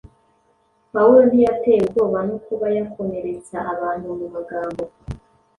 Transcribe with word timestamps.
Pawulo 0.93 1.21
ntiyatewe 1.29 1.81
ubwoba 1.85 2.19
no 2.27 2.37
kuba 2.45 2.65
yakomeretsa 2.75 3.57
abantu 3.73 4.05
mu 4.19 4.27
magambo, 4.35 4.83